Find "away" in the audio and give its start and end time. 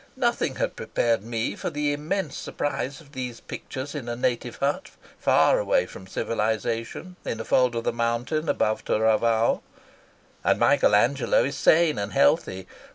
5.59-5.85